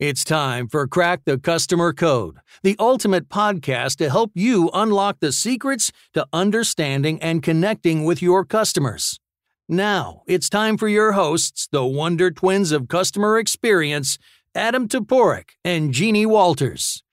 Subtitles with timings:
[0.00, 5.30] It's time for Crack the Customer Code, the ultimate podcast to help you unlock the
[5.30, 9.20] secrets to understanding and connecting with your customers.
[9.68, 14.18] Now, it's time for your hosts, the Wonder Twins of Customer Experience,
[14.52, 17.04] Adam Toporek and Jeannie Walters.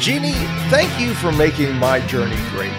[0.00, 0.32] Jeannie,
[0.68, 2.72] thank you for making my journey great.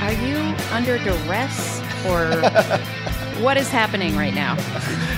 [0.00, 2.30] Are you under duress or
[3.42, 4.54] what is happening right now?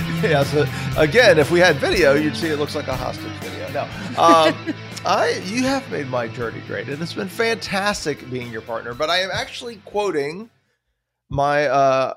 [0.23, 0.65] yeah, so
[0.97, 3.71] again, if we had video, you'd see it looks like a hostage video.
[3.71, 3.81] No.
[4.21, 4.75] Um,
[5.05, 8.93] I you have made my journey great, and it's been fantastic being your partner.
[8.93, 10.51] But I am actually quoting
[11.29, 12.13] my uh,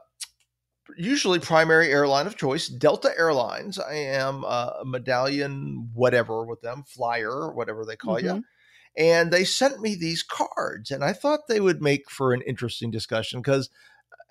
[0.98, 3.78] usually primary airline of choice, Delta Airlines.
[3.78, 8.36] I am a medallion, whatever with them, flyer, whatever they call mm-hmm.
[8.36, 8.44] you.
[8.98, 12.90] And they sent me these cards, and I thought they would make for an interesting
[12.90, 13.70] discussion because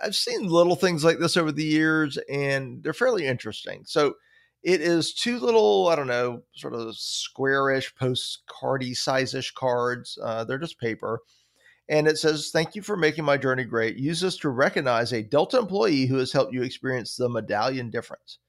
[0.01, 3.83] I've seen little things like this over the years, and they're fairly interesting.
[3.85, 4.15] So
[4.63, 10.17] it is two little, I don't know, sort of squarish, postcardy size-ish cards.
[10.21, 11.19] Uh, they're just paper.
[11.89, 13.97] And it says, Thank you for making my journey great.
[13.97, 18.39] Use this to recognize a Delta employee who has helped you experience the medallion difference.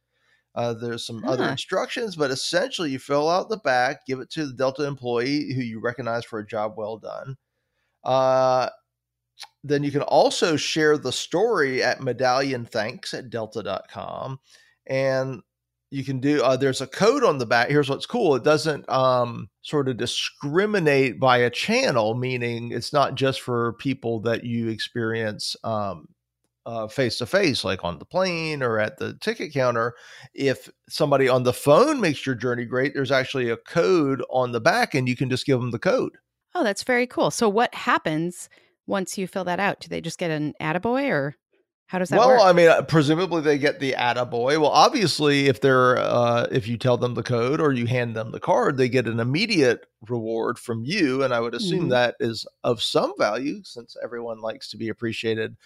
[0.54, 1.32] Uh, there's some huh.
[1.32, 5.52] other instructions, but essentially you fill out the back, give it to the Delta employee
[5.52, 7.36] who you recognize for a job well done.
[8.04, 8.68] Uh,
[9.64, 14.38] then you can also share the story at medallion thanks at delta.com.
[14.86, 15.42] And
[15.90, 18.88] you can do uh, there's a code on the back here's what's cool it doesn't
[18.90, 24.68] um, sort of discriminate by a channel meaning it's not just for people that you
[24.68, 25.54] experience
[26.90, 29.94] face to face, like on the plane or at the ticket counter.
[30.34, 34.60] If somebody on the phone makes your journey great, there's actually a code on the
[34.60, 36.16] back, and you can just give them the code.
[36.54, 37.30] Oh, that's very cool.
[37.30, 38.48] So, what happens
[38.86, 39.80] once you fill that out?
[39.80, 41.36] Do they just get an attaboy or
[41.86, 42.26] how does that work?
[42.26, 42.46] well, work?
[42.46, 44.58] I mean, uh, presumably they get the attaboy.
[44.60, 48.30] Well, obviously, if they're uh, if you tell them the code or you hand them
[48.30, 51.88] the card, they get an immediate reward from you, and I would assume mm-hmm.
[51.90, 55.56] that is of some value since everyone likes to be appreciated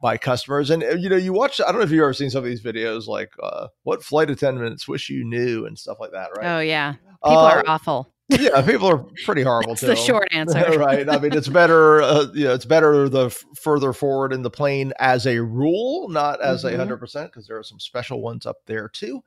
[0.00, 0.70] by customers.
[0.70, 1.60] And uh, you know, you watch.
[1.60, 4.30] I don't know if you've ever seen some of these videos, like uh, what flight
[4.30, 6.56] attendants wish you knew and stuff like that, right?
[6.56, 9.74] Oh yeah, people uh, are awful yeah, people are pretty horrible.
[9.74, 11.08] That's the short answer, right?
[11.08, 12.02] I mean, it's better.
[12.02, 16.08] Uh, you know, it's better the f- further forward in the plane as a rule,
[16.10, 16.78] not as a mm-hmm.
[16.78, 19.22] hundred percent, because there are some special ones up there too.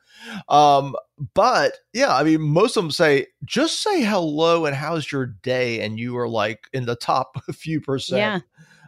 [0.50, 0.95] Um,
[1.34, 5.81] but yeah, I mean, most of them say just say hello and how's your day,
[5.81, 8.19] and you are like in the top few percent.
[8.19, 8.39] Yeah.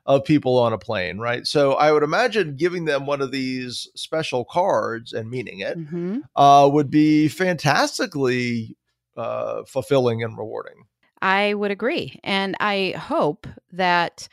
[0.06, 1.47] Of people on a plane, right?
[1.47, 6.19] So I would imagine giving them one of these special cards and meaning it mm-hmm.
[6.35, 8.75] uh, would be fantastically
[9.18, 10.85] uh, fulfilling and rewarding.
[11.22, 12.19] I would agree.
[12.24, 14.28] And I hope that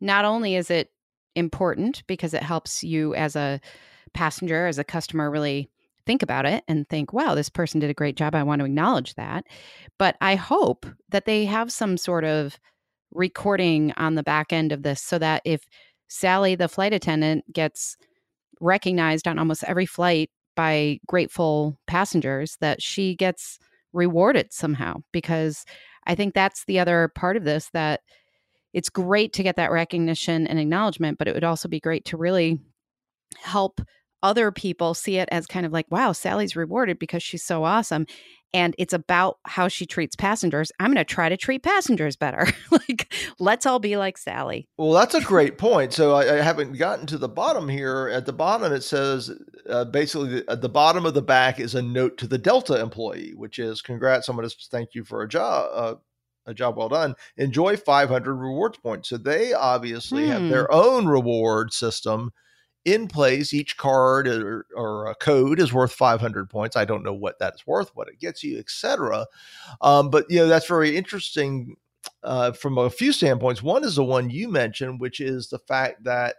[0.00, 0.90] not only is it
[1.34, 3.60] important because it helps you as a
[4.12, 5.70] passenger, as a customer, really
[6.06, 8.34] think about it and think, wow, this person did a great job.
[8.34, 9.44] I want to acknowledge that.
[9.98, 12.58] But I hope that they have some sort of
[13.12, 15.66] recording on the back end of this so that if
[16.08, 17.96] Sally, the flight attendant, gets
[18.60, 23.58] recognized on almost every flight by grateful passengers, that she gets
[23.94, 25.64] rewarded somehow because
[26.06, 28.00] I think that's the other part of this that
[28.74, 32.16] it's great to get that recognition and acknowledgement, but it would also be great to
[32.16, 32.58] really
[33.40, 33.80] help
[34.24, 38.06] other people see it as kind of like, wow, Sally's rewarded because she's so awesome.
[38.54, 40.72] And it's about how she treats passengers.
[40.80, 42.46] I'm going to try to treat passengers better.
[42.70, 44.66] like, let's all be like Sally.
[44.78, 45.92] Well, that's a great point.
[45.92, 48.08] So I, I haven't gotten to the bottom here.
[48.08, 49.30] At the bottom, it says
[49.68, 53.34] uh, basically at the bottom of the back is a note to the Delta employee,
[53.36, 54.26] which is congrats.
[54.26, 55.68] Someone has thank you for a job.
[55.74, 55.94] Uh,
[56.46, 57.14] a job well done.
[57.36, 59.08] Enjoy 500 rewards points.
[59.08, 60.30] So they obviously hmm.
[60.30, 62.30] have their own reward system
[62.84, 63.52] in place.
[63.52, 66.76] Each card or, or, a code is worth 500 points.
[66.76, 69.26] I don't know what that's worth, what it gets you, etc.
[69.80, 71.76] Um, but you know that's very interesting
[72.22, 73.62] uh, from a few standpoints.
[73.62, 76.36] One is the one you mentioned, which is the fact that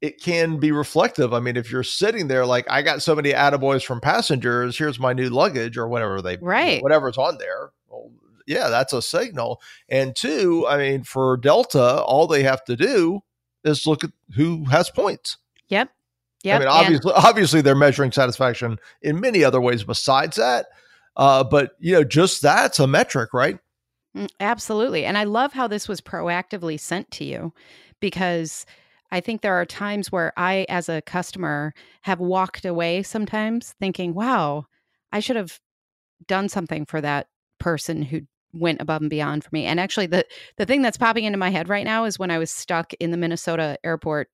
[0.00, 1.32] it can be reflective.
[1.32, 4.98] I mean, if you're sitting there like I got so many attaboys from passengers, here's
[4.98, 7.70] my new luggage or whatever they right whatever's on there.
[7.88, 8.10] Well,
[8.46, 9.60] yeah, that's a signal.
[9.88, 13.20] And two, I mean, for Delta, all they have to do
[13.64, 15.38] is look at who has points.
[15.72, 15.88] Yep.
[16.44, 16.56] Yep.
[16.56, 20.66] I mean, obviously, and- obviously, they're measuring satisfaction in many other ways besides that.
[21.16, 23.58] Uh, but you know, just that's a metric, right?
[24.16, 25.06] Mm, absolutely.
[25.06, 27.54] And I love how this was proactively sent to you
[28.00, 28.66] because
[29.10, 31.72] I think there are times where I, as a customer,
[32.02, 34.66] have walked away sometimes thinking, wow,
[35.10, 35.58] I should have
[36.26, 37.28] done something for that
[37.58, 38.22] person who
[38.52, 39.64] went above and beyond for me.
[39.64, 40.26] And actually the
[40.58, 43.10] the thing that's popping into my head right now is when I was stuck in
[43.10, 44.28] the Minnesota airport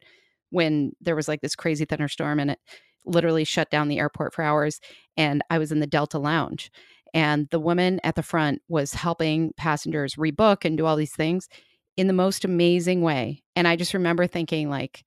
[0.50, 2.58] when there was like this crazy thunderstorm and it
[3.04, 4.80] literally shut down the airport for hours.
[5.16, 6.70] And I was in the Delta Lounge.
[7.14, 11.48] And the woman at the front was helping passengers rebook and do all these things
[11.96, 13.42] in the most amazing way.
[13.56, 15.04] And I just remember thinking, like,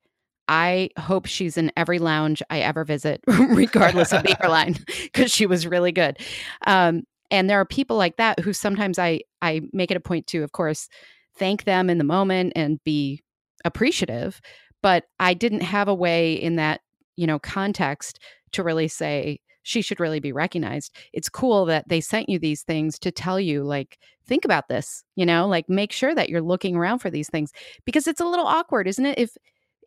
[0.47, 5.45] I hope she's in every lounge I ever visit, regardless of the airline, because she
[5.45, 6.17] was really good.
[6.65, 10.27] Um, and there are people like that who sometimes I I make it a point
[10.27, 10.89] to, of course,
[11.37, 13.21] thank them in the moment and be
[13.63, 14.41] appreciative.
[14.81, 16.81] But I didn't have a way in that
[17.15, 18.19] you know context
[18.53, 20.95] to really say she should really be recognized.
[21.13, 25.03] It's cool that they sent you these things to tell you, like, think about this,
[25.15, 27.51] you know, like make sure that you're looking around for these things
[27.85, 29.19] because it's a little awkward, isn't it?
[29.19, 29.37] If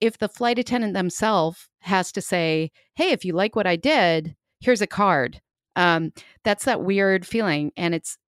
[0.00, 4.34] if the flight attendant themselves has to say, "Hey, if you like what I did,
[4.60, 5.40] here's a card."
[5.76, 6.12] Um,
[6.44, 8.18] that's that weird feeling, and it's.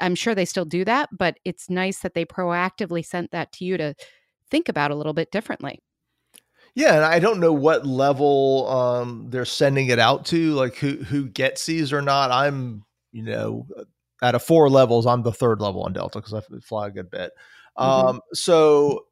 [0.00, 3.64] I'm sure they still do that, but it's nice that they proactively sent that to
[3.64, 3.94] you to
[4.50, 5.80] think about a little bit differently.
[6.74, 10.96] Yeah, and I don't know what level um, they're sending it out to, like who
[10.96, 12.32] who gets these or not.
[12.32, 13.66] I'm, you know,
[14.22, 17.10] out of four levels, I'm the third level on Delta because I fly a good
[17.10, 17.32] bit.
[17.78, 18.08] Mm-hmm.
[18.08, 19.06] Um, so,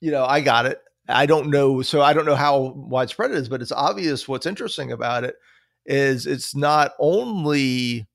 [0.00, 0.80] you know, I got it.
[1.08, 1.82] I don't know.
[1.82, 4.28] So I don't know how widespread it is, but it's obvious.
[4.28, 5.34] What's interesting about it
[5.86, 8.06] is it's not only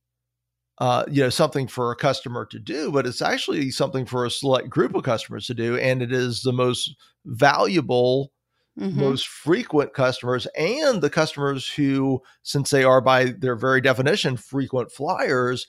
[0.77, 4.31] uh, you know something for a customer to do, but it's actually something for a
[4.31, 6.95] select group of customers to do, and it is the most
[7.25, 8.31] valuable
[8.77, 8.99] mm-hmm.
[8.99, 14.91] most frequent customers and the customers who, since they are by their very definition frequent
[14.91, 15.67] flyers,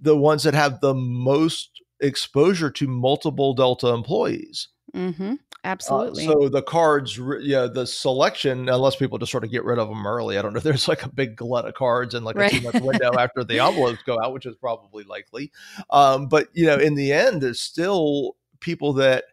[0.00, 4.68] the ones that have the most exposure to multiple Delta employees.
[4.94, 5.32] Mm-hmm.
[5.32, 6.28] Uh, Absolutely.
[6.28, 9.88] Uh, so the cards, yeah, the selection, unless people just sort of get rid of
[9.88, 10.60] them early, I don't know.
[10.64, 12.52] There's like a big glut of cards and like right.
[12.52, 15.50] a two month window after the envelopes go out, which is probably likely.
[15.90, 19.24] Um, but you know, in the end, there's still people that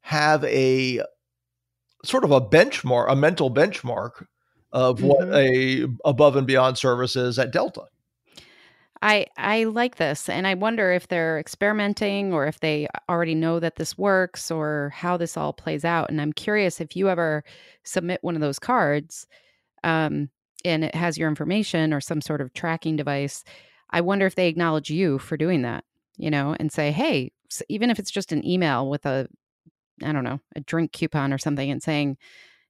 [0.00, 1.02] have a
[2.04, 4.26] sort of a benchmark, a mental benchmark
[4.72, 5.06] of mm-hmm.
[5.06, 7.84] what a above and beyond service is at Delta.
[9.02, 13.58] I I like this and I wonder if they're experimenting or if they already know
[13.58, 17.42] that this works or how this all plays out and I'm curious if you ever
[17.82, 19.26] submit one of those cards
[19.82, 20.30] um,
[20.64, 23.42] and it has your information or some sort of tracking device
[23.90, 25.84] I wonder if they acknowledge you for doing that
[26.16, 27.32] you know and say hey
[27.68, 29.26] even if it's just an email with a
[30.02, 32.16] I don't know, a drink coupon or something and saying,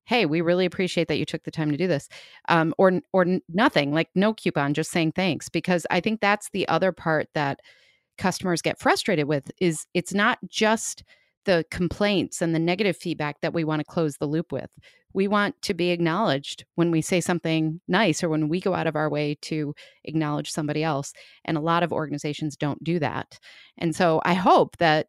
[0.06, 2.08] "Hey, we really appreciate that you took the time to do this,"
[2.48, 5.48] um, or or nothing, like no coupon, just saying thanks.
[5.48, 7.60] Because I think that's the other part that
[8.18, 11.04] customers get frustrated with is it's not just
[11.44, 14.70] the complaints and the negative feedback that we want to close the loop with.
[15.14, 18.86] We want to be acknowledged when we say something nice or when we go out
[18.86, 21.12] of our way to acknowledge somebody else.
[21.44, 23.38] And a lot of organizations don't do that.
[23.76, 25.08] And so I hope that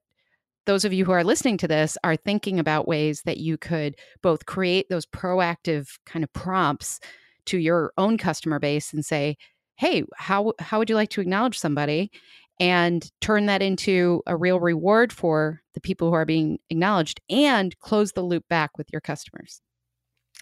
[0.66, 3.96] those of you who are listening to this are thinking about ways that you could
[4.22, 7.00] both create those proactive kind of prompts
[7.46, 9.38] to your own customer base and say,
[9.76, 12.12] "Hey, how how would you like to acknowledge somebody?"
[12.60, 17.78] and turn that into a real reward for the people who are being acknowledged and
[17.80, 19.62] close the loop back with your customers.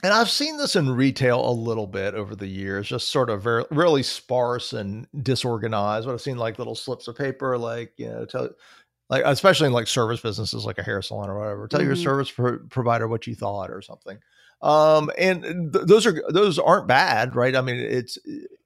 [0.04, 3.44] And I've seen this in retail a little bit over the years, just sort of
[3.44, 6.08] very, really sparse and disorganized.
[6.08, 8.50] But I've seen like little slips of paper, like you know, tell
[9.12, 11.88] like especially in like service businesses like a hair salon or whatever tell mm-hmm.
[11.88, 14.18] your service pro- provider what you thought or something.
[14.62, 17.56] Um and th- those are those aren't bad right?
[17.56, 18.18] I mean it's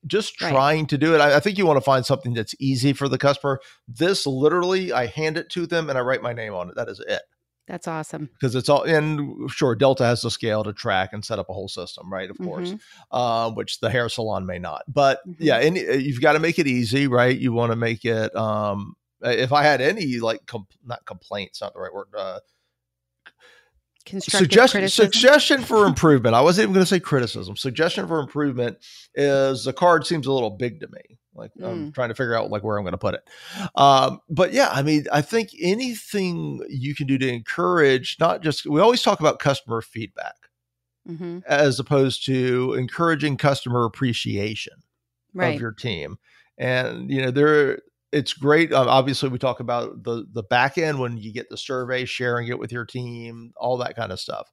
[0.06, 0.90] just trying right.
[0.90, 1.20] to do it.
[1.20, 3.60] I, I, think you want to find something that's easy for the customer.
[3.88, 6.76] This literally i hand it to them and i write my name on it.
[6.76, 7.24] That is it.
[7.68, 8.30] That's awesome.
[8.34, 11.54] Because it's all and sure delta has the scale to track and set up a
[11.54, 12.30] whole system right?
[12.30, 12.46] Of mm-hmm.
[12.46, 12.74] course
[13.10, 14.84] uh, which the hair salon may not.
[14.88, 15.44] But mm-hmm.
[15.44, 17.36] yeah and eh, you've got to make it easy right?
[17.36, 21.62] You want to make it um uh, if I had any like com- not complaints,
[21.62, 22.08] not the right word.
[22.16, 22.40] Uh,
[24.20, 26.36] suggestion suggestion for improvement.
[26.36, 27.56] I wasn't even going to say criticism.
[27.56, 28.78] Suggestion for improvement
[29.16, 31.18] is the card seems a little big to me.
[31.34, 31.68] Like mm.
[31.68, 33.28] I'm trying to figure out like where I'm going to put it.
[33.76, 38.66] Um, but yeah, I mean, I think anything you can do to encourage not just
[38.66, 40.36] we always talk about customer feedback
[41.08, 41.40] mm-hmm.
[41.48, 44.74] as opposed to encouraging customer appreciation
[45.34, 45.56] right.
[45.56, 46.18] of your team.
[46.58, 47.80] And you know, there
[48.16, 48.72] it's great.
[48.72, 52.48] Uh, obviously, we talk about the the back end when you get the survey, sharing
[52.48, 54.50] it with your team, all that kind of stuff.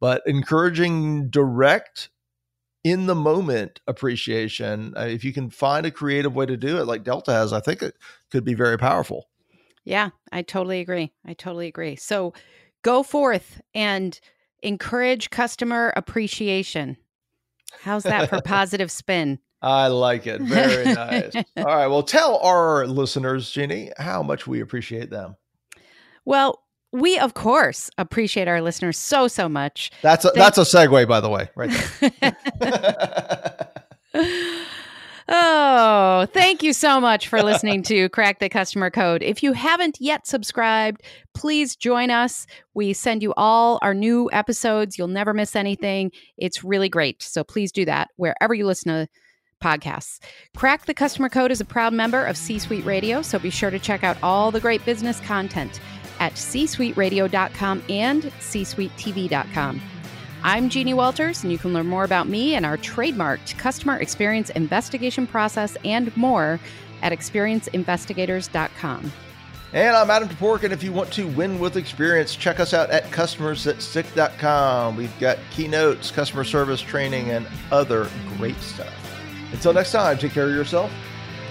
[0.00, 2.10] But encouraging direct
[2.82, 6.86] in the moment appreciation, uh, if you can find a creative way to do it,
[6.86, 7.94] like Delta has, I think it
[8.32, 9.28] could be very powerful.
[9.84, 11.12] Yeah, I totally agree.
[11.24, 11.94] I totally agree.
[11.94, 12.34] So
[12.82, 14.18] go forth and
[14.62, 16.96] encourage customer appreciation.
[17.82, 19.38] How's that for positive spin?
[19.64, 20.42] I like it.
[20.42, 21.34] Very nice.
[21.56, 21.86] All right.
[21.86, 25.36] Well, tell our listeners, Jeannie, how much we appreciate them.
[26.26, 26.60] Well,
[26.92, 29.90] we of course appreciate our listeners so so much.
[30.02, 33.68] That's a, Thank- that's a segue, by the way, right there.
[35.26, 39.22] Oh, thank you so much for listening to Crack the Customer Code.
[39.22, 41.02] If you haven't yet subscribed,
[41.32, 42.46] please join us.
[42.74, 44.98] We send you all our new episodes.
[44.98, 46.12] You'll never miss anything.
[46.36, 47.22] It's really great.
[47.22, 49.08] So please do that wherever you listen to
[49.64, 50.20] podcasts.
[50.54, 53.70] Crack the Customer Code is a proud member of C Suite Radio, so be sure
[53.70, 55.80] to check out all the great business content
[56.20, 59.80] at csuiteradio.com and csuitetv.com.
[60.42, 64.50] I'm Jeannie Walters, and you can learn more about me and our trademarked customer experience
[64.50, 66.60] investigation process and more
[67.00, 69.12] at experienceinvestigators.com.
[69.72, 72.90] And I'm Adam Toporek, and if you want to win with experience, check us out
[72.90, 74.96] at customersthatstick.com.
[74.96, 79.03] We've got keynotes, customer service training, and other great stuff.
[79.54, 80.92] Until next time, take care of yourself.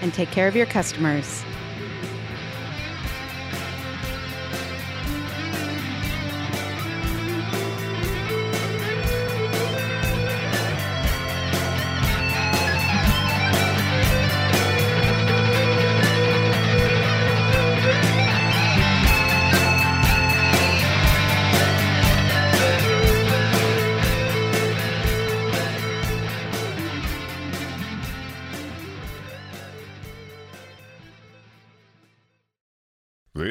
[0.02, 1.44] And take care of your customers.